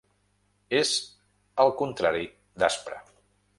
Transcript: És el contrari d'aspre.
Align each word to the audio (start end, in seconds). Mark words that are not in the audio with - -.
És 0.77 0.93
el 1.65 1.75
contrari 1.83 2.25
d'aspre. 2.65 2.99